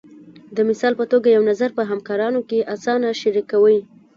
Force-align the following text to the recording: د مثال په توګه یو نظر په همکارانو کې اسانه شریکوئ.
د 0.55 0.57
مثال 0.69 0.93
په 0.99 1.05
توګه 1.11 1.27
یو 1.35 1.43
نظر 1.51 1.69
په 1.77 1.83
همکارانو 1.91 2.39
کې 2.49 2.67
اسانه 2.75 3.09
شریکوئ. 3.21 3.79